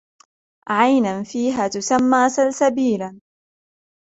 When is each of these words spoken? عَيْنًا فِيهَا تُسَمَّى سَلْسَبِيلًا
عَيْنًا 0.69 1.23
فِيهَا 1.23 1.67
تُسَمَّى 1.67 2.29
سَلْسَبِيلًا 2.29 3.19